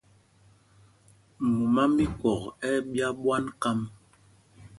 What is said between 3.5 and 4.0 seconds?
kám.